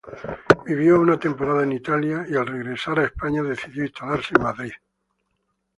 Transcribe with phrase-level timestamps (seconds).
[0.65, 4.71] Vivió una temporada en Italia, y al regresar a España decidió instalarse en Madrid.